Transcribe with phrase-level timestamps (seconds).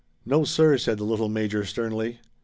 [0.25, 2.17] "No, sir," said the little major sternly.